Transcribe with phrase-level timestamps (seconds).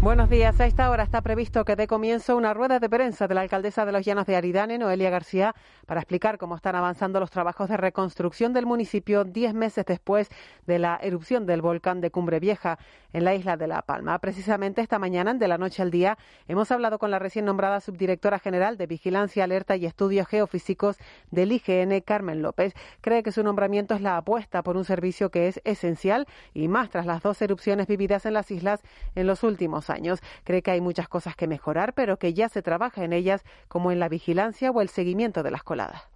[0.00, 0.60] Buenos días.
[0.60, 3.84] A esta hora está previsto que dé comienzo una rueda de prensa de la alcaldesa
[3.84, 7.76] de los Llanos de Aridane, Noelia García, para explicar cómo están avanzando los trabajos de
[7.76, 10.28] reconstrucción del municipio diez meses después
[10.68, 12.78] de la erupción del volcán de Cumbre Vieja
[13.12, 14.20] en la isla de La Palma.
[14.20, 18.38] Precisamente esta mañana, de la noche al día, hemos hablado con la recién nombrada subdirectora
[18.38, 20.96] general de Vigilancia, Alerta y Estudios Geofísicos
[21.32, 22.72] del IGN, Carmen López.
[23.00, 26.88] Cree que su nombramiento es la apuesta por un servicio que es esencial y más
[26.88, 28.80] tras las dos erupciones vividas en las islas
[29.16, 30.20] en los últimos años.
[30.44, 33.92] Cree que hay muchas cosas que mejorar, pero que ya se trabaja en ellas, como
[33.92, 36.08] en la vigilancia o el seguimiento de las coladas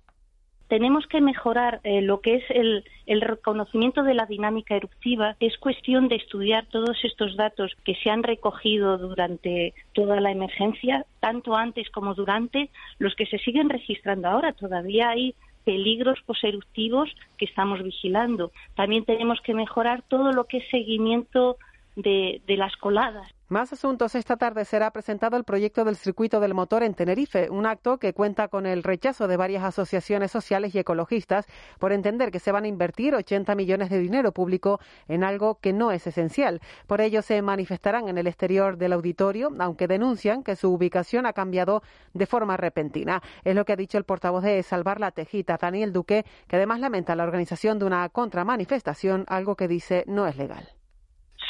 [0.73, 5.37] tenemos que mejorar eh, lo que es el, el, reconocimiento de la dinámica eruptiva.
[5.39, 11.05] Es cuestión de estudiar todos estos datos que se han recogido durante toda la emergencia,
[11.21, 14.55] tanto antes como durante, los que se siguen registrando ahora.
[14.55, 15.35] Todavía hay
[15.65, 18.51] peligros poseruptivos que estamos vigilando.
[18.75, 21.59] También tenemos que mejorar todo lo que es seguimiento
[21.97, 23.31] de, de las coladas.
[23.53, 24.15] Más asuntos.
[24.15, 28.15] Esta tarde será presentado el proyecto del circuito del motor en Tenerife, un acto que
[28.15, 31.45] cuenta con el rechazo de varias asociaciones sociales y ecologistas
[31.79, 35.75] por entender que se van a invertir 80 millones de dinero público en algo que
[35.75, 36.63] no es esencial.
[36.87, 41.35] Por ello se manifestarán en el exterior del auditorio, aunque denuncian que su ubicación ha
[41.35, 41.83] cambiado
[42.15, 43.21] de forma repentina.
[43.45, 46.81] Es lo que ha dicho el portavoz de Salvar la Tejita, Daniel Duque, que además
[46.81, 50.73] lamenta la organización de una contramanifestación, algo que dice no es legal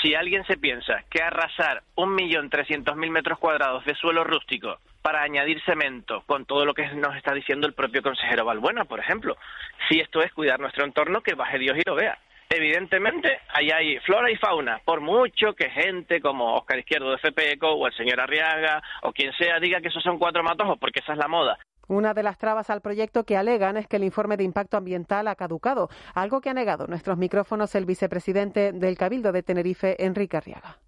[0.03, 4.79] si alguien se piensa que arrasar un millón trescientos mil metros cuadrados de suelo rústico
[5.01, 9.01] para añadir cemento, con todo lo que nos está diciendo el propio consejero Balbuena, por
[9.01, 9.37] ejemplo,
[9.89, 12.19] si esto es cuidar nuestro entorno, que baje Dios y lo vea.
[12.51, 17.69] Evidentemente, ahí hay flora y fauna, por mucho que gente como Oscar Izquierdo de FPECO
[17.69, 21.13] o el señor Arriaga o quien sea diga que esos son cuatro matojos, porque esa
[21.13, 21.59] es la moda.
[21.89, 25.29] Una de las trabas al proyecto que alegan es que el informe de impacto ambiental
[25.29, 30.37] ha caducado, algo que ha negado nuestros micrófonos el vicepresidente del Cabildo de Tenerife, Enrique
[30.37, 30.79] Arriaga.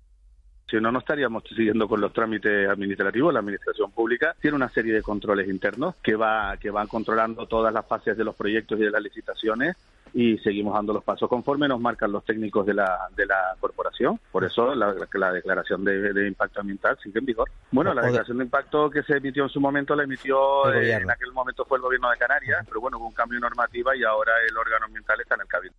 [0.69, 3.33] Si no, no estaríamos siguiendo con los trámites administrativos.
[3.33, 7.73] La administración pública tiene una serie de controles internos que va que van controlando todas
[7.73, 9.77] las fases de los proyectos y de las licitaciones
[10.15, 14.21] y seguimos dando los pasos conforme nos marcan los técnicos de la, de la corporación.
[14.31, 17.51] Por eso la, la declaración de, impacto ambiental sigue en vigor.
[17.73, 21.11] Bueno, la declaración de impacto que se emitió en su momento la emitió eh, en
[21.11, 24.05] aquel momento fue el gobierno de Canarias, pero bueno, hubo un cambio de normativa y
[24.05, 25.77] ahora el órgano ambiental está en el cabildo.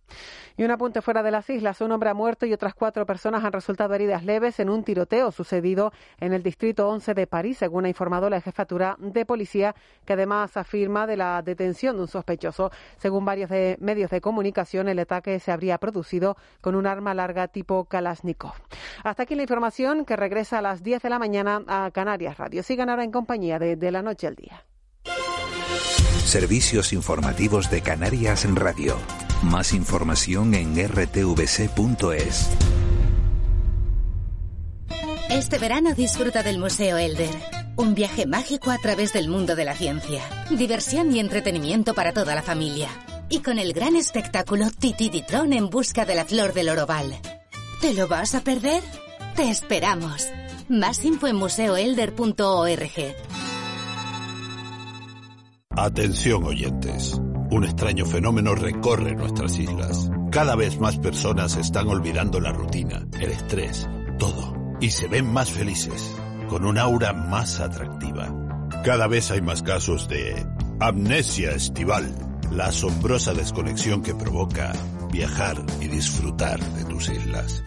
[0.58, 3.42] Y un apunte fuera de las islas, un hombre ha muerto y otras cuatro personas
[3.44, 7.86] han resultado heridas leves en un tiroteo sucedido en el distrito 11 de París, según
[7.86, 12.70] ha informado la jefatura de policía, que además afirma de la detención de un sospechoso.
[12.98, 17.46] Según varios de medios de comunicación, el ataque se habría producido con un arma larga
[17.46, 18.54] tipo Kalashnikov.
[19.04, 22.64] Hasta aquí la información que regresa a las 10 de la mañana a Canarias Radio.
[22.64, 24.64] Sigan ahora en compañía de, de la noche al día.
[26.24, 28.96] Servicios informativos de Canarias en Radio.
[29.44, 32.50] Más información en rtvc.es.
[35.30, 37.30] Este verano disfruta del Museo Elder.
[37.76, 40.22] Un viaje mágico a través del mundo de la ciencia.
[40.50, 42.88] Diversión y entretenimiento para toda la familia
[43.28, 47.16] y con el gran espectáculo Titi Ditron en busca de la flor del oroval.
[47.80, 48.82] ¿Te lo vas a perder?
[49.34, 50.28] Te esperamos.
[50.68, 53.14] Más info en museoelder.org.
[55.70, 57.20] Atención oyentes.
[57.50, 60.10] Un extraño fenómeno recorre nuestras islas.
[60.32, 63.88] Cada vez más personas están olvidando la rutina, el estrés,
[64.18, 64.54] todo.
[64.80, 66.12] Y se ven más felices,
[66.48, 68.34] con un aura más atractiva.
[68.84, 70.46] Cada vez hay más casos de
[70.80, 74.72] amnesia estival la asombrosa desconexión que provoca
[75.10, 77.64] viajar y disfrutar de tus islas.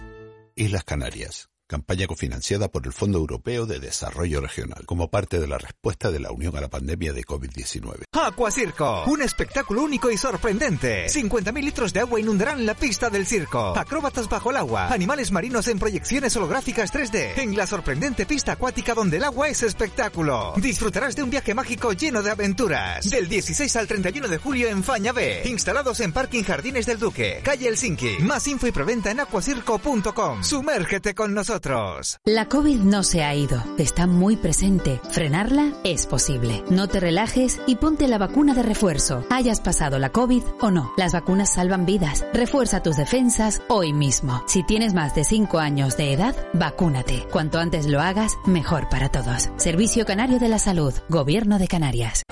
[0.55, 1.49] Islas Canarias.
[1.69, 6.19] Campaña cofinanciada por el Fondo Europeo de Desarrollo Regional, como parte de la respuesta de
[6.19, 8.05] la Unión a la pandemia de COVID-19.
[8.11, 11.05] Aqua Circo, un espectáculo único y sorprendente.
[11.05, 13.77] 50.000 litros de agua inundarán la pista del circo.
[13.77, 18.95] Acróbatas bajo el agua, animales marinos en proyecciones holográficas 3D, en la sorprendente pista acuática
[18.95, 20.53] donde el agua es espectáculo.
[20.57, 23.07] Disfrutarás de un viaje mágico lleno de aventuras.
[23.11, 27.41] Del 16 al 31 de julio en Faña B, instalados en Parking Jardines del Duque,
[27.43, 28.17] calle Helsinki.
[28.21, 30.43] Más info y preventa en aquacirco.com.
[30.43, 31.58] Sumérgete con nosotros.
[31.59, 32.19] Nosotros.
[32.25, 34.99] La COVID no se ha ido, está muy presente.
[35.11, 36.63] Frenarla es posible.
[36.69, 39.25] No te relajes y ponte la vacuna de refuerzo.
[39.29, 40.91] Hayas pasado la COVID o no.
[40.97, 42.25] Las vacunas salvan vidas.
[42.33, 44.43] Refuerza tus defensas hoy mismo.
[44.47, 47.25] Si tienes más de 5 años de edad, vacúnate.
[47.31, 49.49] Cuanto antes lo hagas, mejor para todos.
[49.57, 52.23] Servicio Canario de la Salud, Gobierno de Canarias.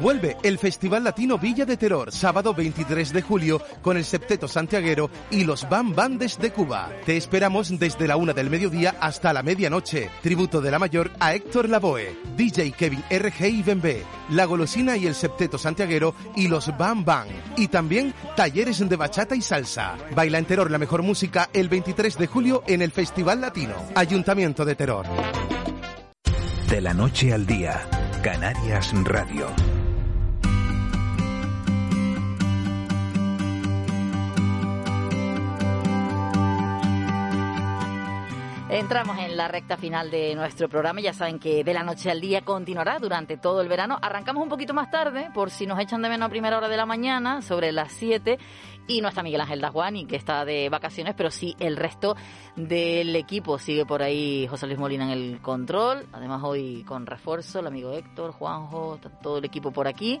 [0.00, 5.10] Vuelve el Festival Latino Villa de Terror, sábado 23 de julio, con el Septeto Santiaguero
[5.30, 6.90] y los Bam Bandes de Cuba.
[7.06, 10.10] Te esperamos desde la una del mediodía hasta la medianoche.
[10.20, 15.06] Tributo de la mayor a Héctor Lavoe, DJ Kevin RG y Bembe, La Golosina y
[15.06, 17.28] el Septeto Santiaguero y los Bam Bam.
[17.56, 19.96] Y también talleres de bachata y salsa.
[20.16, 23.74] Baila en Terror la mejor música el 23 de julio en el Festival Latino.
[23.94, 25.06] Ayuntamiento de Terror.
[26.68, 27.80] De la noche al día,
[28.24, 29.46] Canarias Radio.
[38.72, 41.02] Entramos en la recta final de nuestro programa.
[41.02, 43.98] Ya saben que de la noche al día continuará durante todo el verano.
[44.00, 46.78] Arrancamos un poquito más tarde, por si nos echan de menos a primera hora de
[46.78, 48.38] la mañana, sobre las 7.
[48.88, 52.16] Y no está Miguel Ángel Dajuani, que está de vacaciones, pero sí el resto
[52.56, 53.58] del equipo.
[53.58, 56.06] Sigue por ahí José Luis Molina en el control.
[56.10, 60.18] Además, hoy con refuerzo, el amigo Héctor, Juanjo, todo el equipo por aquí.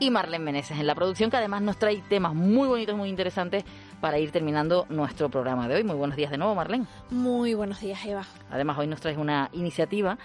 [0.00, 3.64] Y Marlene Meneses en la producción, que además nos trae temas muy bonitos, muy interesantes
[4.02, 5.84] para ir terminando nuestro programa de hoy.
[5.84, 6.86] Muy buenos días de nuevo, Marlene.
[7.10, 8.24] Muy buenos días, Eva.
[8.50, 10.18] Además, hoy nos traes una iniciativa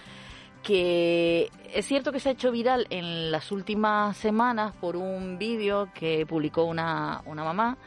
[0.63, 5.89] que es cierto que se ha hecho viral en las últimas semanas por un vídeo
[5.94, 7.77] que publicó una, una mamá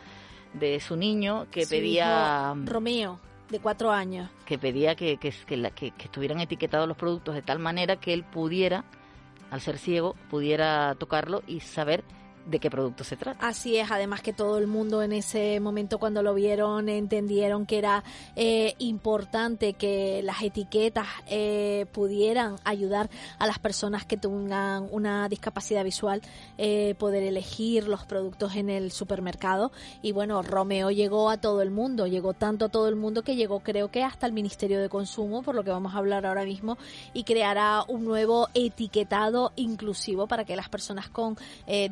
[0.54, 2.54] de su niño que Su pedía...
[2.56, 3.18] hijo Romeo,
[3.50, 4.30] de cuatro años.
[4.46, 7.96] que pedía que, que, que la- que- que estuvieran etiquetados los productos de tal manera
[7.96, 8.84] que él pudiera,
[9.50, 12.04] al ser ciego, pudiera tocarlo y saber
[12.50, 13.46] de qué producto se trata.
[13.46, 17.78] Así es, además que todo el mundo en ese momento cuando lo vieron entendieron que
[17.78, 18.04] era
[18.36, 23.08] eh, importante que las etiquetas eh, pudieran ayudar
[23.38, 26.22] a las personas que tengan una discapacidad visual
[26.58, 31.70] eh, poder elegir los productos en el supermercado y bueno, Romeo llegó a todo el
[31.70, 34.88] mundo, llegó tanto a todo el mundo que llegó creo que hasta el Ministerio de
[34.88, 36.78] Consumo, por lo que vamos a hablar ahora mismo,
[37.12, 41.36] y creará un nuevo etiquetado inclusivo para que las personas con
[41.66, 41.88] eh,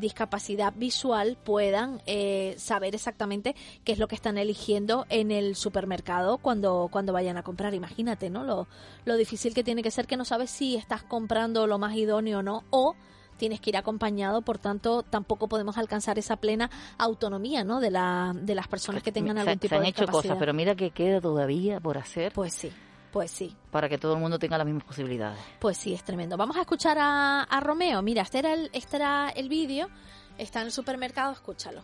[0.48, 3.54] discapacidad visual puedan eh, saber exactamente
[3.84, 7.74] qué es lo que están eligiendo en el supermercado cuando, cuando vayan a comprar.
[7.74, 8.44] Imagínate, ¿no?
[8.44, 8.66] Lo,
[9.04, 12.38] lo difícil que tiene que ser que no sabes si estás comprando lo más idóneo
[12.38, 12.94] o no, o
[13.36, 17.78] tienes que ir acompañado, por tanto, tampoco podemos alcanzar esa plena autonomía, ¿no?
[17.80, 20.36] De, la, de las personas que tengan se, algún se tipo han de hecho cosas,
[20.38, 22.32] pero mira que queda todavía por hacer.
[22.32, 22.72] Pues sí,
[23.12, 23.54] pues sí.
[23.70, 25.38] Para que todo el mundo tenga las mismas posibilidades.
[25.60, 26.36] Pues sí, es tremendo.
[26.36, 28.02] Vamos a escuchar a, a Romeo.
[28.02, 29.88] Mira, este era el, este era el vídeo.
[30.38, 31.82] Está en el supermercado, escúchalo.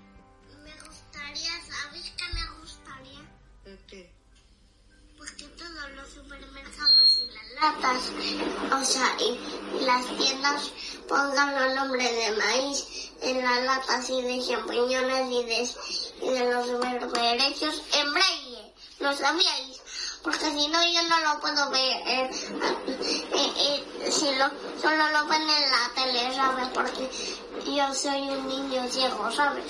[0.86, 3.20] gustaría, ¿sabéis qué me gustaría?
[3.88, 4.12] ¿Qué?
[5.16, 8.12] Pues que todos los supermercados y las latas,
[8.72, 10.70] o sea, y, las tiendas
[11.08, 15.68] pongan los nombres de maíz en las latas y de champiñones y de,
[16.22, 18.72] y de los berberechos en braille.
[19.00, 19.74] ¿Lo sabíais?
[20.25, 21.97] Porque si no yo no lo puedo ver.
[22.06, 22.31] eh,
[23.35, 24.49] eh, eh, si lo,
[24.81, 26.69] solo lo ven en la tele, ¿sabes?
[26.69, 29.65] Porque yo soy un niño ciego, ¿sabes?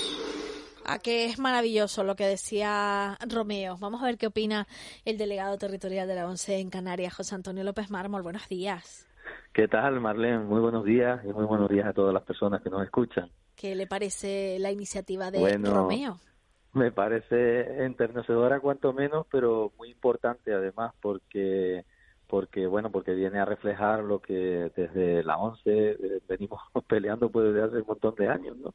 [0.86, 3.76] A que es maravilloso lo que decía Romeo.
[3.80, 4.68] Vamos a ver qué opina
[5.04, 8.22] el delegado territorial de la ONCE en Canarias, José Antonio López Mármol.
[8.22, 9.08] Buenos días.
[9.52, 10.38] ¿Qué tal, Marlene?
[10.40, 13.30] Muy buenos días y muy buenos días a todas las personas que nos escuchan.
[13.56, 16.18] ¿Qué le parece la iniciativa de Bueno, Romeo?
[16.74, 21.84] Me parece enternecedora cuanto menos, pero muy importante además porque
[22.26, 27.46] porque bueno, porque viene a reflejar lo que desde la ONCE eh, venimos peleando pues
[27.46, 28.74] desde hace un montón de años, ¿no?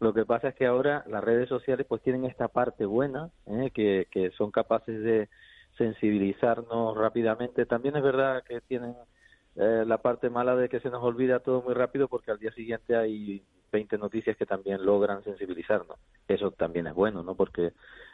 [0.00, 3.70] Lo que pasa es que ahora las redes sociales pues tienen esta parte buena, ¿eh?
[3.74, 5.28] que, que son capaces de
[5.76, 7.66] sensibilizarnos rápidamente.
[7.66, 8.94] También es verdad que tienen
[9.56, 12.52] eh, la parte mala de que se nos olvida todo muy rápido porque al día
[12.52, 15.96] siguiente hay 20 noticias que también logran sensibilizarnos.
[16.28, 17.34] Eso también es bueno, ¿no?
[17.34, 17.72] Porque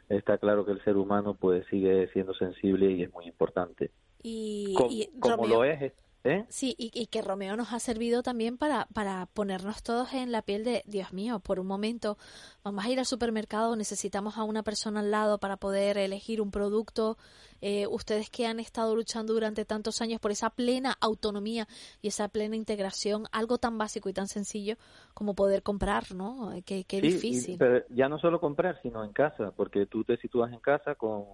[0.08, 3.90] está claro que el ser humano pues sigue siendo sensible y es muy importante.
[4.22, 5.92] Y, Com- y como Romeo- lo es,
[6.26, 6.46] ¿eh?
[6.48, 10.42] Sí, y, y que Romeo nos ha servido también para, para ponernos todos en la
[10.42, 12.18] piel de, Dios mío, por un momento
[12.62, 16.50] vamos a ir al supermercado, necesitamos a una persona al lado para poder elegir un
[16.50, 17.16] producto.
[17.62, 21.66] Eh, ustedes que han estado luchando durante tantos años por esa plena autonomía
[22.02, 24.76] y esa plena integración, algo tan básico y tan sencillo
[25.14, 26.52] como poder comprar, ¿no?
[26.52, 27.56] Eh, Qué, qué Sí, y- difícil.
[27.58, 31.24] pero ya no solo comprar, sino en casa, porque tú te sitúas en casa con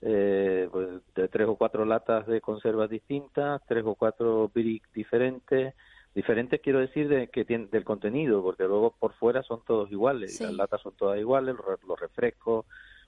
[0.00, 0.88] eh, pues,
[1.22, 5.74] de tres o cuatro latas de conservas distintas, tres o cuatro brick diferentes.
[6.14, 10.36] Diferentes quiero decir de que tienen del contenido, porque luego por fuera son todos iguales,
[10.36, 10.44] Sí.
[10.44, 12.66] las latas son todas iguales, los, los refrescos,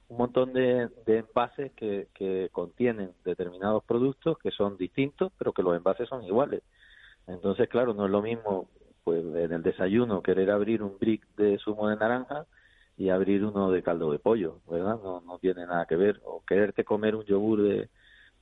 [0.09, 5.63] un montón de, de envases que, que contienen determinados productos que son distintos, pero que
[5.63, 6.63] los envases son iguales.
[7.27, 8.69] Entonces, claro, no es lo mismo
[9.05, 12.45] pues en el desayuno querer abrir un brick de zumo de naranja
[12.99, 14.99] y abrir uno de caldo de pollo, ¿verdad?
[15.03, 16.21] No, no tiene nada que ver.
[16.25, 17.89] O quererte comer un yogur de,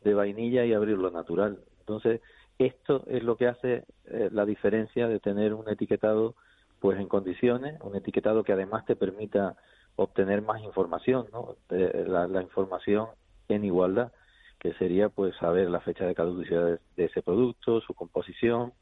[0.02, 1.58] de vainilla y abrirlo natural.
[1.80, 2.20] Entonces,
[2.58, 6.34] esto es lo que hace eh, la diferencia de tener un etiquetado
[6.80, 9.56] pues en condiciones, un etiquetado que además te permita
[9.96, 11.56] obtener más información, ¿no?
[11.70, 13.08] la, información
[13.48, 14.12] en igualdad,
[14.60, 18.72] que sería pues saber la fecha de caducidad de, ese producto, su composición.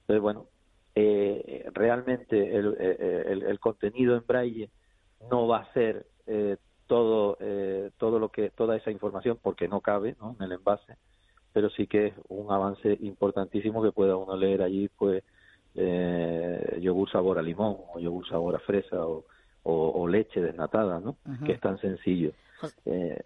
[0.00, 0.48] Entonces, bueno,
[0.94, 4.70] eh, realmente el, eh, el, el, contenido en braille
[5.30, 6.56] no va a ser eh,
[6.86, 10.36] todo eh, todo lo que toda esa información porque no cabe ¿no?
[10.38, 10.96] en el envase
[11.54, 15.24] pero sí que es un avance importantísimo que pueda uno leer allí pues
[15.74, 19.24] eh, yogur sabor a limón o yogur sabor a fresa o,
[19.68, 22.32] o, leche desnatada no que es tan sencillo
[22.84, 23.20] eh,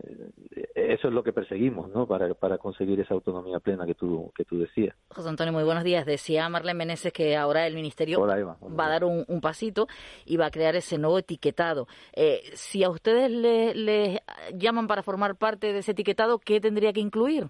[0.75, 2.07] eso es lo que perseguimos, ¿no?
[2.07, 4.97] Para, para conseguir esa autonomía plena que tú, que tú decías.
[5.15, 6.05] José Antonio, muy buenos días.
[6.05, 9.87] Decía Marlene Meneses que ahora el Ministerio va a dar un, pasito
[10.27, 11.87] y va a crear ese nuevo etiquetado.
[12.13, 14.23] Eh, si a ustedes les le
[14.55, 17.49] llaman para formar parte de ese etiquetado, ¿qué tendría que incluir?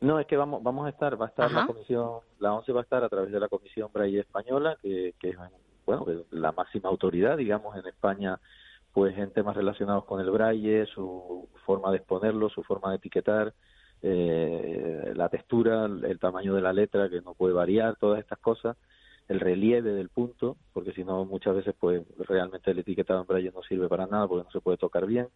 [0.00, 2.80] No, es que vamos, vamos a estar, va a estar la comisión, la ONCE va
[2.80, 5.36] a estar a través de la Comisión Braille Española, que, que es,
[5.86, 8.38] bueno, la máxima autoridad, digamos, en España
[8.92, 13.54] pues en temas relacionados con el braille, su forma de exponerlo, su forma de etiquetar,
[14.02, 18.76] eh, la textura, el tamaño de la letra que no puede variar, todas estas cosas,
[19.28, 23.52] el relieve del punto, porque si no muchas veces pues realmente el etiquetado en braille
[23.54, 25.28] no sirve para nada porque no se puede tocar bien.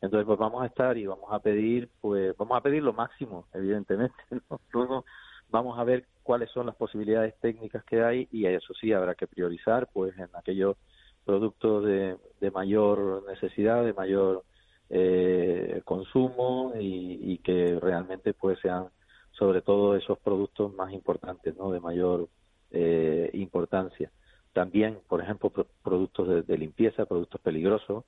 [0.00, 3.46] Entonces pues vamos a estar y vamos a pedir pues vamos a pedir lo máximo,
[3.54, 4.16] evidentemente,
[4.72, 5.04] Luego
[5.50, 9.26] vamos a ver cuáles son las posibilidades técnicas que hay y eso sí habrá que
[9.26, 10.76] priorizar pues en aquellos
[11.24, 14.44] productos de, de mayor necesidad, de mayor
[14.90, 18.86] eh, consumo y, que realmente pues sean
[19.32, 21.70] sobre todo esos productos más importantes, ¿no?
[21.70, 22.28] De mayor
[22.70, 24.10] eh, importancia.
[24.54, 25.52] También, por ejemplo,
[25.82, 28.04] productos de, limpieza, productos peligrosos,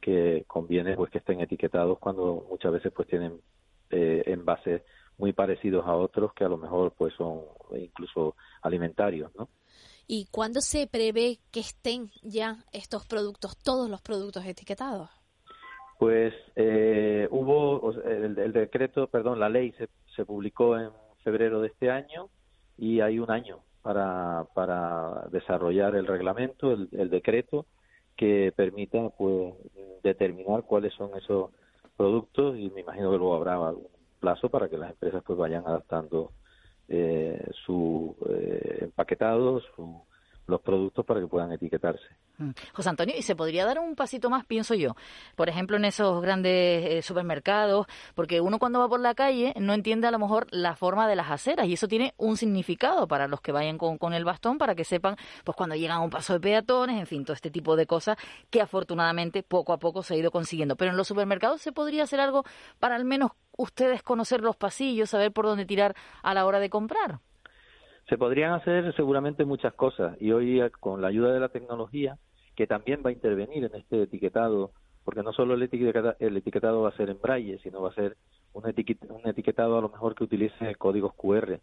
[0.00, 3.40] que conviene pues que estén etiquetados cuando muchas veces pues tienen
[3.90, 4.82] eh, envases
[5.18, 7.40] muy parecidos a otros que a lo mejor pues son
[7.76, 9.48] incluso alimentarios, ¿no?
[10.06, 15.10] ¿Y cuándo se prevé que estén ya estos productos, todos los productos etiquetados?
[15.98, 20.90] Pues eh, hubo el, decreto, perdón, la ley se, se publicó en
[21.22, 22.30] febrero de este año
[22.78, 27.66] y hay un año para, para desarrollar el reglamento, el, el decreto
[28.16, 29.54] que permita pues
[30.02, 31.50] determinar cuáles son esos
[31.96, 35.66] productos y me imagino que luego habrá algún plazo para que las empresas pues vayan
[35.66, 36.32] adaptando
[36.88, 40.02] eh, su eh, empaquetado, su,
[40.48, 42.04] los productos para que puedan etiquetarse.
[42.38, 42.50] Mm.
[42.72, 44.96] José Antonio, y se podría dar un pasito más, pienso yo,
[45.36, 49.74] por ejemplo, en esos grandes eh, supermercados, porque uno cuando va por la calle no
[49.74, 53.28] entiende a lo mejor la forma de las aceras y eso tiene un significado para
[53.28, 56.10] los que vayan con, con el bastón, para que sepan, pues cuando llegan a un
[56.10, 58.16] paso de peatones, en fin, todo este tipo de cosas
[58.50, 60.76] que afortunadamente poco a poco se ha ido consiguiendo.
[60.76, 62.44] Pero en los supermercados se podría hacer algo
[62.78, 66.70] para al menos ustedes conocer los pasillos, saber por dónde tirar a la hora de
[66.70, 67.20] comprar?
[68.08, 72.16] Se podrían hacer seguramente muchas cosas y hoy eh, con la ayuda de la tecnología,
[72.56, 74.72] que también va a intervenir en este etiquetado,
[75.04, 77.94] porque no solo el etiquetado, el etiquetado va a ser en braille, sino va a
[77.94, 78.16] ser
[78.54, 81.60] un, etiquetado a lo mejor que utilice códigos QR,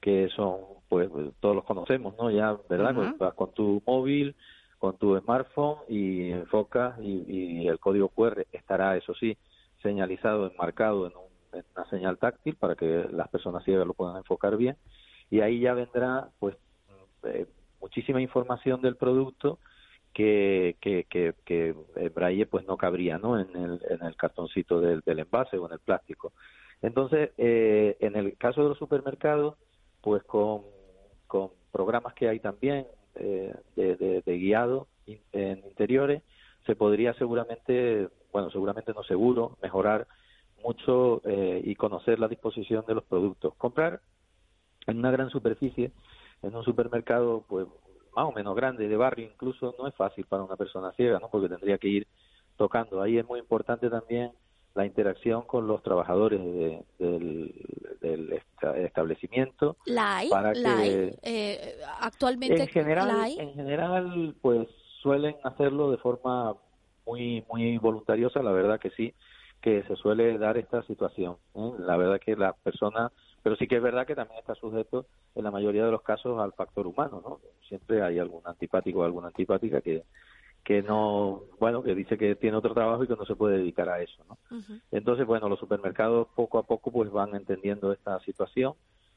[0.00, 2.30] que son, pues, todos los conocemos, ¿no?
[2.30, 2.94] Ya, ¿verdad?
[2.94, 4.36] Pues, vas con tu móvil,
[4.78, 9.36] con tu smartphone y enfocas y, y el código QR estará, eso sí,
[9.82, 11.12] señalizado, enmarcado en,
[11.74, 14.76] una señal táctil para que las personas ciegas lo puedan enfocar bien
[15.30, 16.56] y ahí ya vendrá pues
[17.24, 17.46] eh,
[17.80, 19.58] muchísima información del producto
[20.14, 23.38] que, que, que, que en braille pues no cabría ¿no?
[23.38, 26.32] En, el, en el cartoncito del, del envase o en el plástico.
[26.80, 29.56] Entonces, eh, en el caso de los supermercados,
[30.00, 30.62] pues con,
[31.26, 34.86] con programas que hay también eh, de, de, guiado
[35.32, 36.22] en interiores,
[36.66, 40.06] se podría seguramente bueno, seguramente no seguro, mejorar
[40.62, 43.54] mucho eh, y conocer la disposición de los productos.
[43.56, 44.00] Comprar
[44.88, 45.92] en una gran superficie,
[46.42, 47.66] en un supermercado, pues
[48.14, 51.28] más o menos grande, de barrio incluso, no es fácil para una persona ciega, ¿no?
[51.30, 52.06] Porque tendría que ir
[52.56, 53.00] tocando.
[53.00, 54.32] Ahí es muy importante también
[54.74, 56.40] la interacción con los trabajadores
[56.98, 58.42] del,
[58.76, 59.76] establecimiento.
[59.86, 60.30] ¿La hay?
[60.30, 64.68] Para que, eh, actualmente, en general, En general, pues
[65.02, 66.54] suelen hacerlo de forma
[67.06, 69.14] muy, muy voluntariosa, la verdad que sí,
[69.60, 71.36] que se suele dar esta situación.
[71.54, 71.72] ¿eh?
[71.78, 73.10] La verdad que la persona,
[73.42, 76.38] pero sí que es verdad que también está sujeto en la mayoría de los casos
[76.40, 77.40] al factor humano, ¿no?
[77.68, 80.04] Siempre hay algún antipático o alguna antipática que,
[80.64, 83.88] que no, bueno, que dice que tiene otro trabajo y que no se puede dedicar
[83.88, 84.38] a eso, ¿no?
[84.90, 88.74] Entonces, bueno, los supermercados poco a poco pues van entendiendo esta situación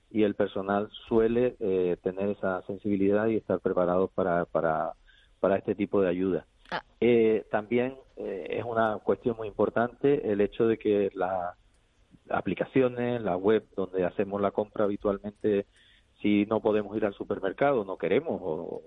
[0.09, 4.93] y el personal suele eh, tener esa sensibilidad y estar preparado para, para,
[5.39, 6.45] para este tipo de ayuda.
[7.01, 11.55] Eh, también eh, es una cuestión muy importante el hecho de que las
[12.33, 15.65] aplicaciones, la web donde hacemos la compra habitualmente,
[16.21, 18.81] si no podemos ir al supermercado, no queremos o,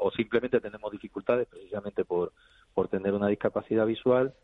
[0.00, 2.32] o simplemente tenemos dificultades precisamente por,
[2.74, 4.34] por tener una discapacidad visual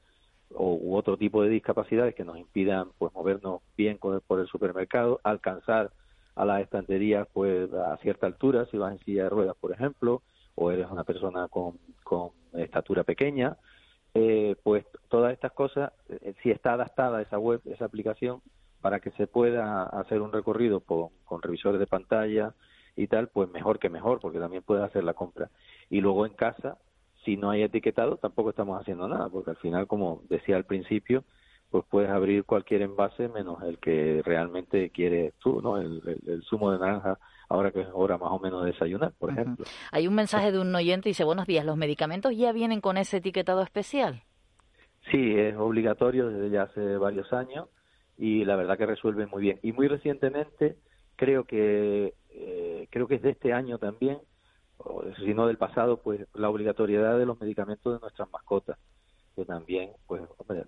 [0.55, 5.21] o, u otro tipo de discapacidades que nos impidan pues movernos bien por el supermercado,
[5.25, 5.91] alcanzar
[6.35, 10.23] a las estanterías pues a cierta altura, si vas en silla de ruedas, por ejemplo,
[10.55, 13.57] o eres una persona con, con estatura pequeña,
[14.17, 18.41] eh, pues todas estas cosas, eh, si está adaptada esa web, esa aplicación,
[18.81, 22.55] para que se pueda hacer un recorrido con revisores de pantalla,
[22.97, 25.51] y tal, pues mejor que mejor, porque también puedes hacer la compra.
[25.91, 26.79] Y luego en casa,
[27.25, 31.25] si no hay etiquetado, tampoco estamos haciendo nada, porque al final, como decía al principio,
[31.71, 35.79] pues puedes abrir cualquier envase menos el que realmente quieres tú, ¿no?
[35.79, 37.19] El, zumo de naranja,
[37.49, 39.65] ahora que es hora más o menos de desayunar, por ejemplo.
[39.93, 43.19] Hay un mensaje de un oyente, dice, buenos días, ¿los medicamentos ya vienen con ese
[43.19, 44.23] etiquetado especial?
[45.11, 47.69] Sí, es obligatorio desde ya hace varios años
[48.19, 49.61] y la verdad que resuelve muy bien.
[49.63, 50.77] Y muy recientemente
[51.15, 54.19] creo que eh, creo que es de este año también,
[54.79, 58.79] o si no del pasado, pues la obligatoriedad de los medicamentos de nuestras mascotas,
[59.35, 60.23] que también, pues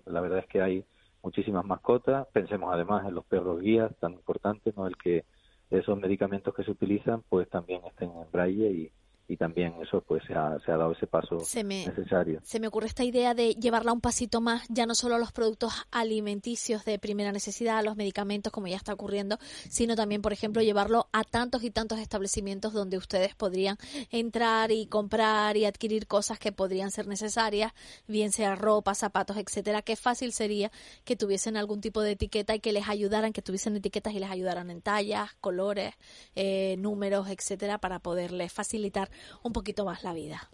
[0.05, 0.85] la verdad es que hay
[1.21, 4.87] muchísimas mascotas, pensemos además en los perros guías, tan importantes, ¿no?
[4.87, 5.25] El que
[5.69, 8.91] esos medicamentos que se utilizan, pues también estén en braille y,
[9.29, 12.41] y también eso pues se ha, se ha dado ese paso necesario.
[12.43, 15.31] Se me ocurre esta idea de llevarla un pasito más, ya no solo a los
[15.31, 19.37] productos alimenticios de primera necesidad, a los medicamentos como ya está ocurriendo,
[19.69, 23.77] sino también, por ejemplo, llevarlo a tantos y tantos establecimientos donde ustedes podrían
[24.09, 27.71] entrar y comprar y adquirir cosas que podrían ser necesarias,
[28.07, 29.83] bien sea ropa, zapatos, etcétera.
[29.83, 30.71] Qué fácil sería
[31.05, 34.31] que tuviesen algún tipo de etiqueta y que les ayudaran, que tuviesen etiquetas y les
[34.31, 35.93] ayudaran en tallas, colores,
[36.35, 39.11] eh, números, etcétera, para poderles facilitar
[39.43, 40.49] un poquito más la vida.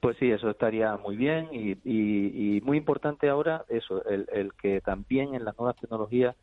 [0.00, 4.80] Pues sí, eso estaría muy bien y, y, muy importante ahora eso, el, el, que
[4.80, 6.34] también en las nuevas tecnologías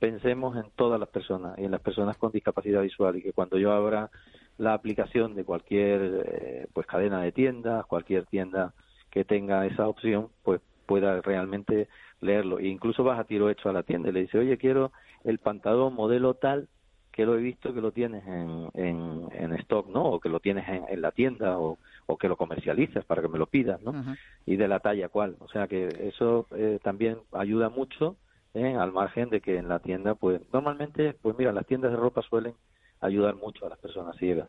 [0.00, 3.58] pensemos en todas las personas y en las personas con discapacidad visual y que cuando
[3.58, 4.10] yo abra
[4.58, 8.74] la aplicación de cualquier eh, pues cadena de tiendas, cualquier tienda
[9.10, 11.88] que tenga esa opción, pues pueda realmente
[12.20, 12.58] leerlo.
[12.58, 14.92] E incluso vas a tiro hecho a la tienda y le dice, oye, quiero
[15.24, 16.68] el pantalón modelo tal
[17.16, 20.04] que lo he visto que lo tienes en, en, stock, ¿no?
[20.04, 23.38] O que lo tienes en, la tienda o, o, que lo comercializas para que me
[23.38, 24.04] lo pidas, ¿no?
[24.44, 25.36] Y de la talla cual.
[25.40, 28.16] O sea que eso eh, también ayuda mucho,
[28.52, 28.76] ¿eh?
[28.76, 32.20] al margen de que en la tienda, pues normalmente, pues mira, las tiendas de ropa
[32.20, 32.52] suelen
[33.00, 34.48] ayudar mucho a las personas ciegas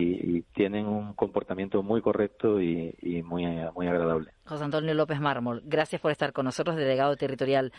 [0.00, 4.32] y, tienen un comportamiento muy correcto y, y, muy, muy agradable.
[4.44, 7.72] José Antonio López Mármol, gracias por estar con nosotros, delegado territorial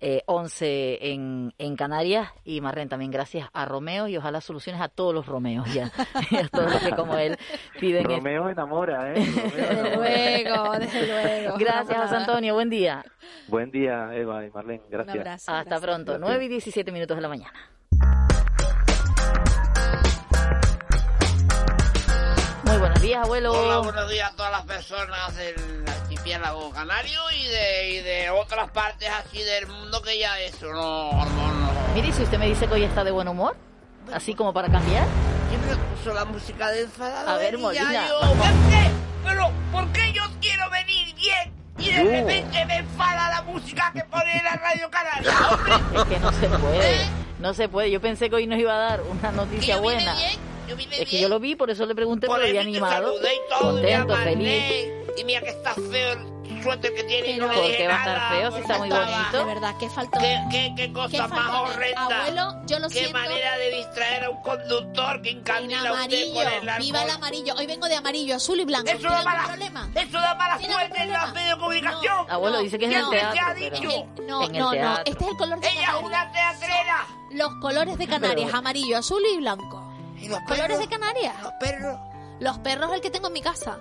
[0.00, 4.88] eh, 11 en, en Canarias y Marren también gracias a Romeo y ojalá soluciones a
[4.88, 7.36] todos los Romeos ya, a todos los que como él
[7.78, 8.04] piden.
[8.04, 9.14] Romeo enamora, ¿eh?
[9.24, 11.58] desde luego, desde luego.
[11.58, 13.04] Gracias, José Antonio, buen día.
[13.48, 15.48] Buen día, Eva y Marlene, gracias.
[15.48, 17.52] Hasta pronto, 9 y 17 minutos de la mañana.
[22.64, 23.52] Muy buenos días, abuelo.
[23.52, 28.70] Hola, buenos días a todas las personas del archipiélago canario y de, y de otras
[28.70, 32.74] partes así del mundo que ya eso no, no, Mire, si usted me dice que
[32.74, 33.56] hoy está de buen humor,
[34.12, 35.06] así como para cambiar.
[35.48, 37.30] ¿Quién me puso la música de enfadado?
[37.30, 38.06] A ver, Molina.
[38.20, 38.90] ¿Por qué?
[39.24, 41.52] Pero, ¿por qué yo quiero venir bien?
[41.78, 45.32] Y de repente me enfada la música que pone en la radio canaria,
[46.00, 47.06] Es que no se puede, ¿Eh?
[47.38, 47.90] no se puede.
[47.90, 50.14] Yo pensé que hoy nos iba a dar una noticia buena.
[50.92, 53.14] Es que yo lo vi, por eso le pregunté, por pero había animado,
[53.60, 54.86] contento, feliz.
[55.16, 57.22] Y mira que está feo el suéter que tiene.
[57.22, 59.38] Pero, y no ¿Por qué va a estar feo si está muy bonito?
[59.38, 60.18] De verdad, ¿qué faltó?
[60.20, 62.00] ¿Qué, qué, qué cosa más horrenda?
[62.02, 63.18] Abuelo, yo lo ¿Qué siento.
[63.18, 66.82] manera de distraer a un conductor que encandila a usted por el árbol?
[66.84, 67.54] Viva el amarillo.
[67.56, 68.90] Hoy vengo de amarillo, azul y blanco.
[68.90, 69.90] Eso da mala, problema?
[69.94, 72.26] Eso da mala suerte en los medios de comunicación.
[72.26, 73.40] No, Abuelo, dice que es en el teatro.
[73.46, 74.06] ha dicho?
[74.26, 74.98] no, no, no.
[75.04, 77.06] Este es el color de Ella es una teatrera.
[77.32, 79.79] Los colores de Canarias, amarillo, azul y blanco.
[80.20, 81.34] ¿Y los colores de Canarias?
[81.42, 81.98] Los perros.
[82.40, 83.78] Los perros el que tengo en mi casa.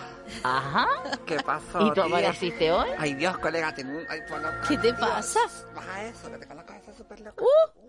[0.42, 0.86] Ajá.
[1.24, 1.86] ¿Qué pasó?
[1.86, 2.88] ¿Y tú apareciste hoy?
[2.98, 4.04] Ay, Dios, colega, tengo un...
[4.08, 5.38] Ay, bueno, ¿Qué te Dios, pasa?
[5.74, 7.42] Baja eso, que la cabeza súper loca.
[7.44, 7.88] Uh,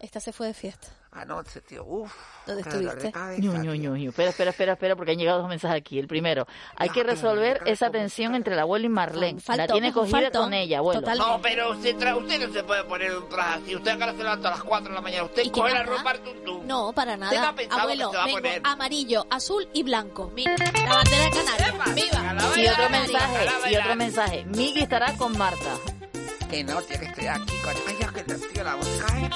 [0.00, 0.88] esta se fue de fiesta.
[1.12, 2.12] Anoche, tío, uff.
[2.44, 3.06] ¿Dónde estuviste?
[3.08, 5.98] Espera, espera, espera, espera, porque han llegado dos mensajes aquí.
[5.98, 9.40] El primero, hay que resolver esa tensión entre el abuelo y Marlene.
[9.56, 11.00] La tiene cogida con ella, abuelo.
[11.16, 13.76] No, pero usted, usted no se puede poner un traje así.
[13.76, 15.24] Usted acá se levanta a las 4 de la mañana.
[15.24, 16.66] Usted ¿Y qué coge la ropa tuntún.
[16.66, 17.54] No, para ¿Usted qué nada.
[17.70, 18.62] Abuelo, que se va a vengo poner?
[18.64, 20.30] amarillo, azul y blanco.
[20.34, 21.94] Mira, la bandera de Canarias.
[21.94, 22.52] ¡Viva!
[22.56, 24.44] Y otro mensaje, y otro mensaje.
[24.46, 25.78] Miguel estará con Marta.
[26.54, 27.74] Que no, tío, que estoy aquí con...
[27.88, 29.30] Ay, Dios, que el tío la música, ¿eh?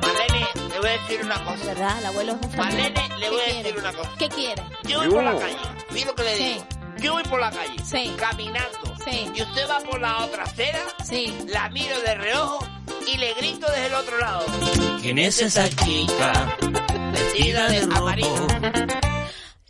[0.00, 1.64] Marlene, le voy a decir una cosa.
[1.66, 1.98] ¿Verdad?
[1.98, 2.56] El abuelo es un.
[2.56, 3.62] Marlene, le ¿Qué voy a quiere?
[3.62, 4.10] decir una cosa.
[4.18, 4.62] ¿Qué quiere?
[4.84, 5.56] Yo voy por la calle.
[5.90, 6.44] Mira lo que le Sí.
[6.44, 6.66] digo.
[6.96, 7.74] Yo voy por la calle.
[7.84, 8.14] Sí.
[8.18, 8.96] Caminando.
[9.04, 9.30] Sí.
[9.34, 10.80] Y usted va por la otra acera.
[11.04, 11.36] Sí.
[11.48, 12.66] La miro de reojo
[13.06, 14.46] y le grito desde el otro lado.
[15.02, 16.56] ¿Quién es esa chica
[17.12, 17.98] vestida de rojo?
[17.98, 18.46] Amarillo.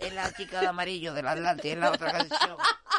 [0.00, 2.56] Es la chica de amarillo del Atlante, es la otra canción.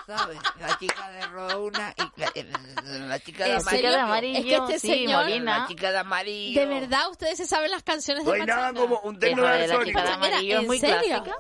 [0.08, 0.38] ¿Sabes?
[0.60, 3.90] La chica de rojo una y la, el- la chica de ¿En amarillo.
[3.90, 4.02] serio?
[4.04, 5.60] amarillo, Es que este sí, señor- Molina.
[5.60, 6.60] La chica de amarillo.
[6.62, 9.68] ¿De verdad ustedes se saben las canciones No de hay nada como un técnico de
[9.68, 10.96] la chica de amarillo, es ¿en muy serio?
[11.24, 11.36] clásica.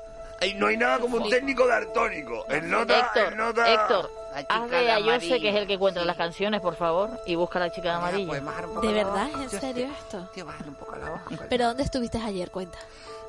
[0.57, 2.45] No hay nada como un técnico daltónico.
[2.49, 3.71] El nota, Héctor, el nota...
[3.71, 6.75] Héctor, chica haz de de a Jose, que es el que encuentra las canciones, por
[6.75, 8.43] favor, y busca a la chica de amarillo.
[8.43, 9.27] bajar un poco ¿De la verdad?
[9.33, 9.41] voz.
[9.45, 10.29] ¿Es Yo en serio esto?
[10.33, 11.21] Tío, bajar un poco la voz.
[11.21, 11.39] coño.
[11.47, 12.49] ¿Pero dónde estuviste ayer?
[12.49, 12.79] Cuenta.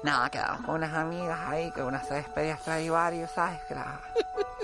[0.02, 3.60] Nada, quedamos con unas amigas ahí, que una se despedía hasta varios, ¿sabes?
[3.68, 4.00] Que la...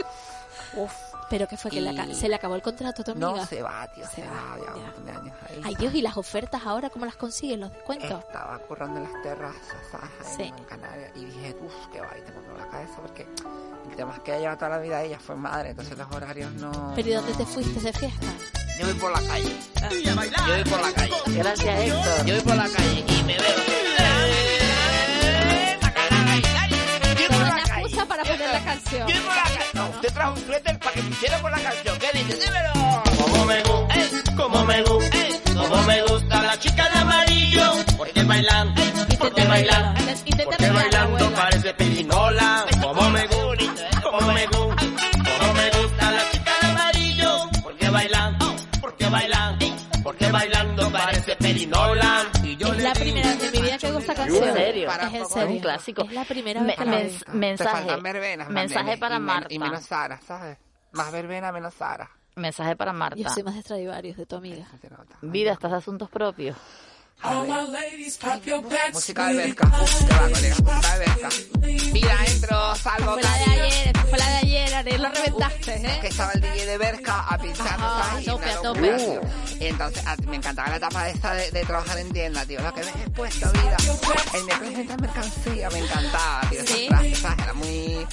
[0.74, 0.92] Uf.
[1.31, 1.70] ¿Pero qué fue?
[1.70, 3.27] ¿Que Y- se le acabó el contrato a tu amiga?
[3.29, 5.61] No se va, tío, se, va, ya un montón de años ahí.
[5.62, 7.59] Ay Dios, ¿y las ofertas ahora cómo las consigues?
[7.59, 8.20] ¿Los descuentos?
[8.24, 10.11] Estaba currando en las terrazas, ¿sabes?
[10.27, 10.42] Ahí Sí.
[10.57, 11.11] en Canarias.
[11.14, 13.22] Y dije, uff, qué va, y tengo que la cabeza porque
[13.90, 16.51] el tema es que ella lleva toda la vida ella fue madre, entonces los horarios
[16.55, 16.92] no...
[16.96, 18.27] ¿Pero y dónde te fuiste de fiesta?
[18.79, 19.57] Yo voy por la calle.
[20.05, 21.14] Yo voy por la calle.
[21.27, 22.27] Gracias, Héctor.
[22.27, 23.77] Yo voy por la calle y me veo.
[28.18, 29.09] Para poner la canción.
[29.09, 29.14] Yo
[29.74, 31.98] la usted trajo un suéter para que me hiciera por la canción.
[31.98, 32.37] ¿Qué dice?
[32.37, 33.02] Dímelo.
[33.22, 35.18] Como me gusta, como me gusta,
[35.54, 37.72] como me gusta la chica de amarillo.
[37.96, 38.74] Porque bailan,
[39.18, 39.94] porque bailan,
[40.44, 42.58] porque bailando parece perinola.
[55.42, 55.57] Serio.
[55.57, 56.03] un clásico.
[56.03, 59.55] Es la primera Me- vez que la mens- mensaje, verbenas, mensaje para y Marta.
[59.55, 60.59] Y menos Sara, ¿sabes?
[60.92, 62.11] Más verbena, menos Sara.
[62.37, 63.16] Mensaje para Marta.
[63.16, 64.66] Yo soy más de Stradivarius, de tu amiga.
[65.22, 66.57] Vida, estás de asuntos propios.
[68.92, 69.66] Música de Berca.
[69.83, 70.57] Uf, qué va, colega.
[70.59, 71.28] Música de Berca.
[71.92, 75.74] Vida, entro, salvo Fue la de ayer, esta fue la de ayer, Ariel, lo reventaste,
[75.74, 75.98] ¿eh?
[76.00, 79.20] que estaba el DJ de Berca a pinchar Ajá, a tope, a tope.
[79.61, 82.61] Y entonces a- me encantaba la etapa esta de, de trabajar en tienda, tío.
[82.61, 83.76] Lo que me he puesto, vida.
[84.35, 86.61] El me presenta mercancía, me encantaba, tío.
[86.61, 86.87] Esas Sí.
[86.88, 87.38] frases, ¿sabes?
[87.44, 88.07] Era muy...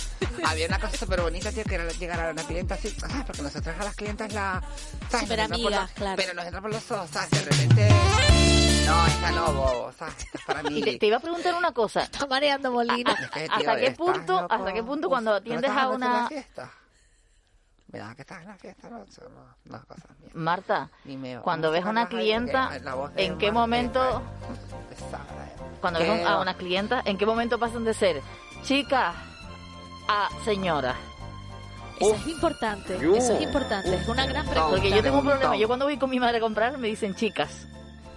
[0.44, 3.16] Había una cosa súper bonita, tío, que era llegar a una clienta así, ¿sabes?
[3.26, 4.62] Porque nosotros a las clientas la...
[5.10, 5.28] ¿sabes?
[5.28, 6.16] Súper Nos entra por amigas, los- claro.
[6.18, 7.30] Pero nos entra por los ojos, ¿sabes?
[7.32, 7.90] De repente...
[8.86, 10.16] No, esta no, bobo, ¿sabes?
[10.20, 10.78] Esta es para mí.
[10.80, 12.04] Y te, te iba a preguntar una cosa.
[12.04, 13.12] Está mareando Molina.
[13.12, 14.54] Es que, tío, ¿Hasta qué punto, loco.
[14.54, 16.72] hasta qué punto cuando ¿tú no atiendes a una fiesta?
[17.92, 19.86] Mira, que estás en la fiesta, no, no.
[20.34, 20.90] Marta,
[21.44, 22.72] cuando ves a una clienta,
[23.16, 24.22] ¿en qué momento,
[25.80, 28.22] cuando ves ¿Qué a una clienta, en qué momento pasan de ser
[28.64, 29.14] chica
[30.10, 30.96] a señora?
[32.00, 33.16] Eso es importante, Yo.
[33.16, 33.96] eso es importante.
[33.96, 34.72] Es una gran pregunta.
[34.72, 35.56] Porque yo tengo un problema.
[35.56, 37.68] Yo cuando voy con mi madre a comprar me dicen chicas.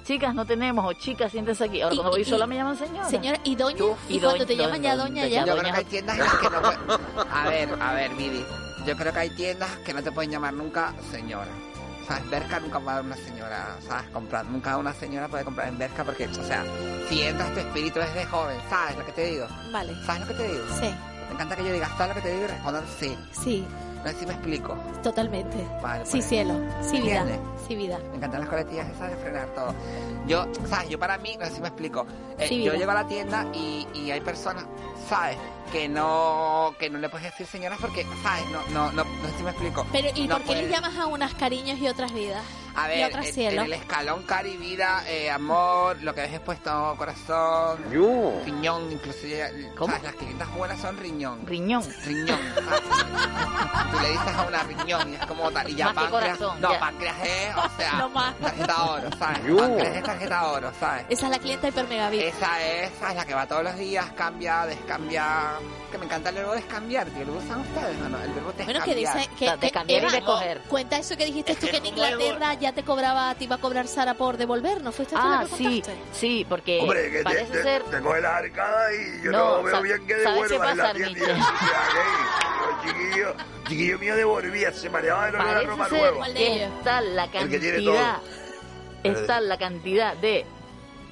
[0.08, 1.82] Chicas no tenemos o chicas siéntense aquí.
[1.82, 3.10] Ahora cuando voy sola me llaman señora.
[3.10, 3.76] Señora, y doña,
[4.08, 5.44] y, Y cuando doña- te llaman ya doña- doña, ya.
[5.44, 6.80] Yo creo que hay tiendas en las que no pueden...
[7.30, 8.42] A ver, a ver, Midi.
[8.86, 11.50] Yo creo que hay tiendas que no te pueden llamar nunca señora.
[12.06, 12.30] ¿Sabes?
[12.30, 14.08] Berca nunca va a dar una señora, ¿sabes?
[14.08, 14.46] Comprar.
[14.46, 16.64] Nunca una señora puede comprar en Berca porque, o sea,
[17.10, 19.46] si entras tu espíritu desde joven, ¿sabes lo que te digo?
[19.70, 19.94] Vale.
[20.06, 20.64] ¿Sabes lo que te digo?
[20.80, 20.88] Sí,
[21.28, 22.44] Me encanta que yo diga, ¿sabes lo que te digo?
[22.44, 23.18] Y respondan sí.
[23.32, 23.66] sí,
[24.04, 24.76] No sé si me explico.
[25.02, 25.56] totalmente.
[25.82, 26.26] Vale, Sí, pues.
[26.28, 26.54] cielo.
[26.82, 27.20] Sí, vida.
[27.20, 27.38] ¿Entiendes?
[27.66, 27.98] Sí, vida.
[28.10, 29.74] Me encantan las coletillas esas de frenar todo.
[30.26, 30.88] Yo, ¿sabes?
[30.88, 32.06] Yo para mí, no sé si me explico.
[32.38, 34.64] Eh, Sí, yo llego a la tienda y, y hay personas,
[35.08, 35.36] ¿sabes?
[35.72, 38.44] Que no, que no le puedes decir señoras porque, ¿sabes?
[38.50, 39.84] No, no, no, no sé si me explico.
[39.92, 40.70] Pero, ¿y No por qué le puedes.
[40.70, 42.42] llamas a unas cariños y otras vidas?
[42.78, 43.60] A ver, y en, cielo.
[43.62, 50.02] en el escalón cari, vida, eh, amor, lo que ves puesto corazón, riñón, inclusive, ¿sabes?
[50.02, 51.46] Las clientas buenas son riñón.
[51.46, 51.82] Riñón.
[52.04, 52.38] Riñón.
[52.54, 52.80] ¿sabes?
[53.90, 56.38] Tú le dices a una riñón y es como tal, y ya Más que páncreas,
[56.38, 56.80] corazón, no, ya.
[56.80, 58.38] páncreas es, o sea, más.
[58.38, 59.44] tarjeta oro, ¿sabes?
[59.46, 59.56] Yu.
[59.58, 61.06] Páncreas es tarjeta oro, ¿sabes?
[61.08, 62.22] Esa es la clienta hiper megabit.
[62.22, 65.52] Esa es, esa es la que va todos los días, cambia, descambia.
[65.90, 67.24] Que me encanta el verbo descambiar, tío.
[67.24, 68.20] ¿Lo usan ustedes o no?
[68.22, 68.66] El verbo descambiar.
[68.66, 72.67] Bueno, que dice que, que Eva, Cuenta eso que dijiste tú que en Inglaterra ya
[72.72, 75.56] te cobraba, te iba a cobrar Sara por devolver, ¿no fuiste tú la Ah, que
[75.56, 75.96] sí, contaste?
[76.12, 77.82] sí, porque Hombre, que te, parece te- ser...
[77.84, 80.70] te coge la arcada y yo No, no, veo sa- bien que ¿sabes qué devuelva
[80.72, 80.92] en la
[82.84, 83.34] chiquillo,
[83.68, 86.26] chiquillo mío devolvía, se mareaba de no la ropa ser nueva.
[86.34, 88.16] que está la cantidad,
[89.02, 90.44] está la cantidad de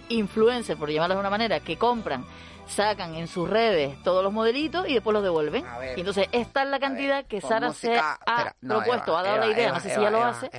[0.08, 2.24] influencers, por llamarlos de una manera, que compran,
[2.66, 5.64] sacan en sus redes todos los modelitos y después los devuelven.
[5.96, 9.10] Y entonces esta es la cantidad que Con Sara se música- ha espera, no, propuesto,
[9.12, 10.50] Eva, ha dado Eva, la idea, Eva, no sé si Eva, ya lo hace,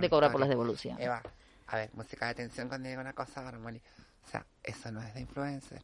[0.00, 1.04] de cobrar por las devoluciones.
[1.04, 1.22] Eva,
[1.68, 3.80] a ver, música de atención cuando digo una cosa, Barmoli.
[4.24, 5.82] O sea, eso no es de influencer.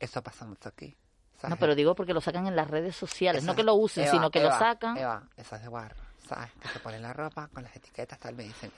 [0.00, 0.96] Eso pasa mucho aquí.
[1.38, 1.50] ¿sabes?
[1.50, 3.74] No, pero digo porque lo sacan en las redes sociales, Eso no es- que lo
[3.74, 4.96] usen, Eva, sino que lo sacan.
[4.96, 6.50] Eva, eso es de guarro, ¿sabes?
[6.60, 8.72] Que se ponen la ropa con las etiquetas, tal, me dicen,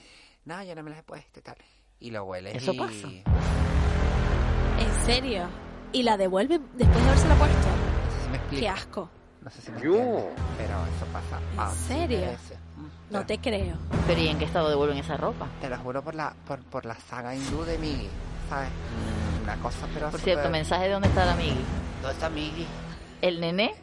[0.44, 1.56] no, yo no me las he puesto y tal.
[2.00, 2.78] Y lo hueles Eso y...
[2.78, 3.08] pasa.
[4.78, 5.48] ¿En serio?
[5.92, 7.56] ¿Y la devuelve después de haberse la puesto?
[8.30, 8.60] me explico.
[8.60, 9.10] Qué asco.
[9.42, 10.24] No sé si me entiendes,
[10.58, 11.70] pero eso pasa.
[11.70, 12.20] ¿En serio?
[13.10, 13.76] No te creo.
[14.06, 15.46] Pero ¿y en qué estado devuelven esa ropa?
[15.60, 18.08] Te lo juro por la, por, por la saga hindú de Migi,
[18.50, 18.68] ¿sabes?
[18.68, 21.64] Mm, Una cosa, pero Por cierto, mensaje de dónde está la Migi.
[22.02, 22.66] ¿Dónde está Migi?
[23.22, 23.74] El nené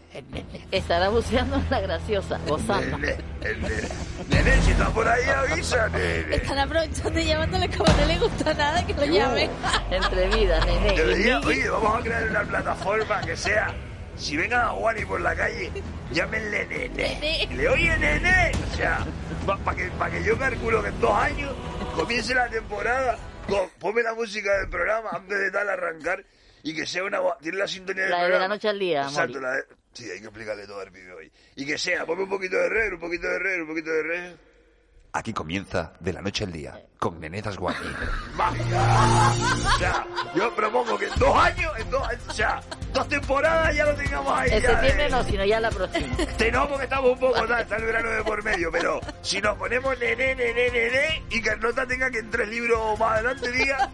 [0.71, 2.97] estará buceando en la graciosa, gozando.
[2.99, 3.87] Nene, el nene.
[4.29, 6.35] Nene, si está por ahí, avisa, nene.
[6.35, 9.49] Están aprovechando y llamándole como no le gusta nada que lo llame.
[9.91, 10.93] Entre vida, nene.
[10.97, 13.73] Debería, oye, vamos a crear una plataforma que sea.
[14.17, 15.71] Si vengan a Wally por la calle,
[16.11, 17.47] llámenle nene.
[17.49, 18.51] Y Le oye nene.
[18.71, 18.99] O sea,
[19.45, 21.53] para que, pa' que yo calculo que en dos años
[21.95, 23.17] comience la temporada.
[23.49, 26.23] con- Ponme la música del programa antes de tal arrancar
[26.63, 27.19] y que sea una.
[27.41, 28.47] Tiene la sintonía del La de programa.
[28.47, 29.63] la noche al día, Exacto, la de-
[29.95, 31.31] Sí, hay que explicarle todo el vídeo hoy.
[31.55, 34.03] Y que sea, ponme un poquito de re, un poquito de re, un poquito de
[34.03, 34.35] re.
[35.13, 37.79] Aquí comienza De la Noche al Día con Nenezas Guati.
[39.75, 40.05] O sea,
[40.35, 42.61] yo propongo que en dos años, en dos, o sea,
[42.93, 44.49] dos temporadas ya lo tengamos ahí.
[44.51, 46.15] En ya septiembre de- no, sino ya la próxima.
[46.19, 49.41] Este no, porque estamos un poco tal, está el verano de por medio, pero si
[49.41, 53.89] nos ponemos nene, nene, nene, y Carlota tenga que en tres libros más adelante diga,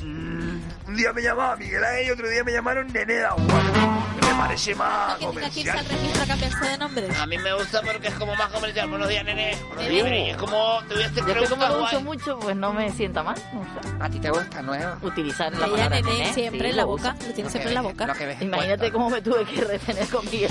[0.00, 4.04] mm, un día me llamaba Miguel Ángel y otro día me llamaron Nene da Juan.
[4.13, 5.78] Que me parece más irse comercial.
[5.78, 7.16] al registro a cambiarse de nombre.
[7.16, 8.88] A mí me gusta porque es como más comercial.
[8.88, 9.56] Buenos días, nene.
[9.68, 10.30] Buenos días, nene.
[10.30, 12.90] Es como, te voy a hacer Yo que como lo uso mucho, pues no me
[12.92, 13.36] sienta mal.
[13.52, 13.88] No sé.
[14.00, 14.98] ¿A ti te gusta, nueva?
[15.02, 17.16] Utilizar la palabra nene, nené, siempre sí, en la boca.
[17.26, 18.06] Lo tiene siempre en la boca.
[18.06, 20.50] Lo que ves Imagínate cómo me tuve que retener con Miguel.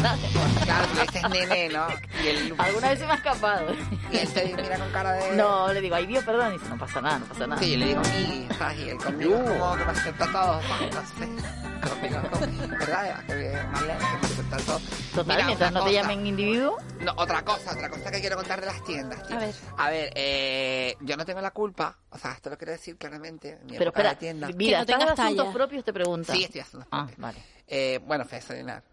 [0.63, 1.87] Claro, tú le dices nene, ¿no?
[2.23, 3.67] Y él, Alguna vez se me ha escapado.
[4.11, 5.35] y él te mira con cara de...
[5.35, 6.53] No, le digo, ay Dios, perdón.
[6.53, 7.61] Y dice, no pasa nada, no pasa nada.
[7.61, 8.47] Sí, yo le digo mi.
[8.83, 10.95] Y él conmigo es como que me acepta todo, ¿sabes?
[10.95, 11.62] No sé.
[11.89, 13.07] ¿Verdad?
[13.09, 13.23] Eva?
[13.27, 14.79] Que bien, más leve, que me acepta todo.
[15.15, 16.77] Total, Mira, mientras no te llamen individuo.
[17.01, 19.35] No, otra cosa, otra cosa que quiero contar de las tiendas, tío.
[19.35, 19.55] A ver.
[19.77, 23.49] A ver, eh, yo no tengo la culpa, o sea, esto lo quiero decir claramente.
[23.59, 24.47] en mi Pero época de espera, tienda.
[24.55, 25.83] mira, no ¿estás tengas asuntos propios?
[25.83, 26.33] Te pregunta.
[26.33, 27.37] Sí, estoy haciendo Ah, vale.
[27.67, 28.83] Eh, bueno, desayunar.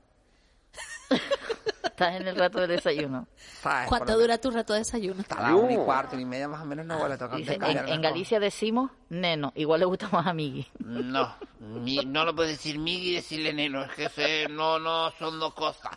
[2.00, 3.28] Estás en el rato del desayuno.
[3.62, 3.86] ¿sabes?
[3.88, 5.20] ¿Cuánto dura tu rato de desayuno?
[5.20, 7.36] Hasta la una y cuarto, ni media más o menos no vuelvo a tocar.
[7.36, 8.00] Dice, en, en.
[8.00, 9.52] Galicia decimos neno.
[9.54, 10.66] Igual le gusta más a Migui.
[10.78, 13.82] No, mi- no lo puedes decir Migi y decirle neno.
[13.84, 15.92] Es que ese no, no son dos cosas.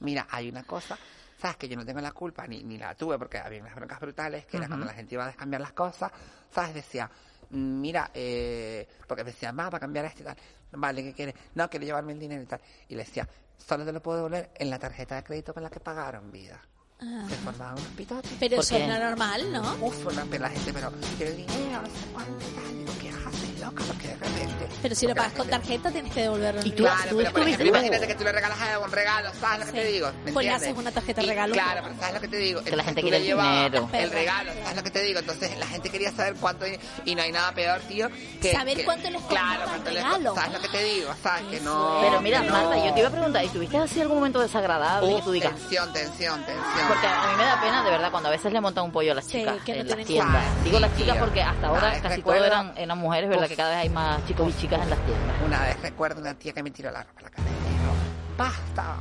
[0.00, 0.98] Mira, hay una cosa,
[1.40, 3.98] sabes que yo no tengo la culpa, ni, ni la tuve, porque había unas broncas
[3.98, 6.12] brutales, que era cuando la gente iba a descambiar las cosas,
[6.50, 7.10] sabes, decía,
[7.48, 10.36] mm, mira, eh, porque me decía, va, para cambiar esto y tal,
[10.72, 11.34] vale, ¿qué quieres?
[11.54, 13.26] No, quiero llevarme el dinero y tal, y le decía,
[13.58, 16.60] solo te lo puedo devolver en la tarjeta de crédito con la que pagaron, vida.
[16.98, 17.26] Ah.
[17.28, 18.30] Se formaban unos pitotes.
[18.40, 19.76] Pero eso es normal, ¿no?
[19.82, 20.04] Uf,
[20.38, 23.84] la gente, pero quiero el dinero, no sé cuánto, y tal, digo, ¿qué haces, loca?
[23.86, 24.68] Porque de repente...
[24.80, 26.60] Pero si lo pagas con tarjeta, tienes que devolverlo.
[26.62, 28.90] en ¿Y tú- Claro, tú pero por ejemplo, imagínate que tú le regalas a un
[28.92, 29.86] regalo, ¿sabes lo que Sí.
[29.86, 30.10] te digo?
[30.24, 31.52] ¿Me Pues le haces una tarjeta Y- regalo.
[31.52, 32.62] Claro, pero ¿sabes lo que te digo?
[32.64, 33.90] Que la gente quiere el dinero.
[33.92, 35.18] El regalo, ¿sabes lo que te digo?
[35.20, 36.64] Entonces la gente quería saber cuánto
[37.04, 38.08] y no hay nada peor, tío,
[38.40, 38.52] que...
[38.52, 40.02] Saber que- cuánto les Claro, cuánto les.
[40.02, 41.10] ¿Sabes lo que te digo?
[41.22, 41.42] ¿Sabes?
[41.50, 41.98] Que no...
[42.00, 45.24] Pero mira, Marta, yo te iba a preguntar, ¿y tuviste así algún momento desagradable Uf,
[45.40, 46.85] tensión, tensión, tensión.
[46.88, 49.12] Porque a mí me da pena, de verdad, cuando a veces le montan un pollo
[49.12, 50.64] a las Sí, chicas que no en las tiendas.
[50.64, 53.44] Digo las Sí, chicas porque hasta ahora vez casi todo recuerdo- eran, eran mujeres, ¿verdad?
[53.44, 53.50] Uf.
[53.50, 55.36] Que cada vez hay más chicos y chicas en las tiendas.
[55.44, 57.70] Una vez recuerdo una tía que me tiró la ropa a la cara y me
[57.70, 57.92] dijo,
[58.38, 58.96] basta.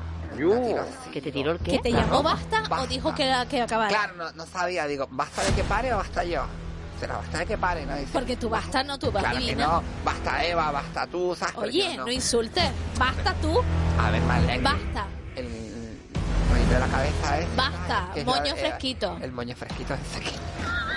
[1.14, 1.72] ¿Que te tiró el qué?
[1.72, 2.34] ¿Que te La llamó ropa.
[2.34, 2.88] basta, o Basta.
[2.88, 3.88] dijo que, que acabara?
[3.90, 6.44] Claro, no, no sabía, digo, ¿basta de que pare o basta yo?
[7.00, 7.96] Será basta de que pare, ¿no?
[7.96, 11.56] Dice, Porque tú basta, no tú vas Claro que no, basta Eva, basta tú, ¿sabes?
[11.58, 12.10] Oye, no.
[12.12, 12.70] insultes.
[13.00, 13.62] Basta tú,
[13.98, 14.62] A ver, Marlene.
[14.64, 15.06] basta.
[16.50, 17.56] Rollo de la cabeza es...
[17.56, 19.18] Basta, que es moño eh, fresquito.
[19.22, 20.32] El moño fresquito ese que...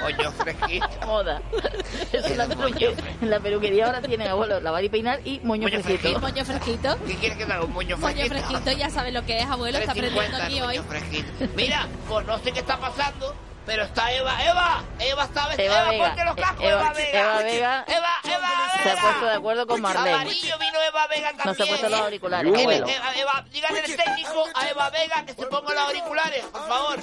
[0.00, 0.86] Moño fresquito.
[1.06, 1.42] Moda.
[2.12, 5.80] Eso la peluquería, en la peluquería ahora tienen abuelo lavar y peinar y moño, Moño
[5.82, 5.98] fresquito.
[6.00, 6.20] fresquito.
[6.20, 6.98] Moño fresquito.
[7.06, 7.64] ¿Qué quieres que haga?
[7.64, 8.46] ¿Un moño Moño fresquito?
[8.46, 10.66] fresquito, ya sabe lo que es, abuelo, está aprendiendo 3.50 aquí hoy.
[10.78, 11.32] moño fresquito.
[11.56, 13.34] Mira, pues no sé qué está pasando,
[13.66, 14.44] pero está Eva.
[14.44, 14.82] ¡Eva!
[15.00, 15.66] ¡Eva está vestida!
[15.66, 16.06] Eva ¡Eva, Vega.
[16.06, 17.18] ponte los cascos, Eva- Eva, Vega!
[17.20, 18.48] Eva Vega ¡Eva, Eva,
[18.82, 20.14] Se ha puesto de acuerdo con Marlene.
[20.14, 21.46] Amarillo vino Eva Vega también.
[21.46, 22.74] No se ha puesto los auriculares, Eva.
[22.74, 26.98] Eva, Eva, dígale al técnico a Eva Vega que se ponga los auriculares, por favor.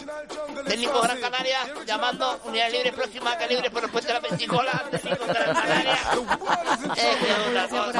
[0.66, 4.84] Técnico Gran Canaria, llamando unidades libres próximas que libres por puente de la Pensicola.
[4.92, 5.98] Técnico Gran Canaria.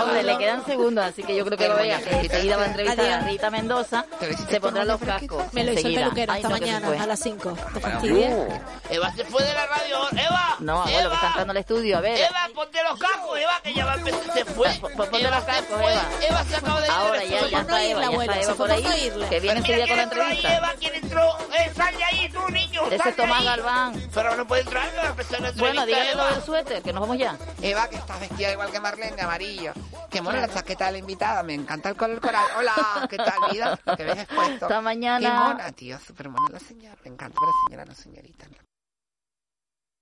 [0.02, 2.68] Hombre, le quedan segundos, así que yo creo que Eva Vega, que enseguida va a
[2.68, 4.06] entrevistar a Rita Mendoza,
[4.50, 5.54] se pondrá los cascos.
[5.54, 7.58] Me lo hizo el peluquero esta mañana a las 5.
[7.74, 8.62] ¿Te fastidia?
[8.90, 10.10] Eva se fue de la radio.
[10.12, 10.56] ¡Eva!
[10.60, 12.20] No, abuelo, que está entrando al estudio, a ver.
[12.20, 14.34] Eva, ponte los cascos, Eva, que ya va a empezar.
[14.34, 14.70] Se fue.
[14.80, 15.82] ponte Eva los cascos.
[15.82, 16.10] Eva.
[16.30, 16.92] Eva se acaba de ir.
[16.94, 19.98] Ahora ya, ya está Eva, ya está Eva por ahí, que viene Mira enseguida con
[19.98, 20.58] la entrevista.
[20.58, 21.38] Eva, ¿quién entró?
[21.58, 22.82] Eh, sal de ahí, tú, niño.
[22.92, 23.44] Ese es Tomás.
[23.44, 24.10] Galván.
[24.14, 27.02] Pero no puede entrar, va a empezar la Bueno, dígale lo del suéter, que nos
[27.02, 27.38] vamos ya.
[27.62, 29.74] Eva, que estás vestida igual que Marlene, de amarillo.
[30.10, 32.46] Qué mona la chaqueta de la invitada, me encanta el color coral.
[32.58, 33.80] Hola, ¿qué tal, vida?
[33.98, 34.66] ¿Qué ves expuesto?
[34.66, 35.20] Hasta mañana.
[35.20, 36.96] Qué mona, tío, súper mona la señora.
[37.04, 38.46] Me encanta, pero señora, no señorita.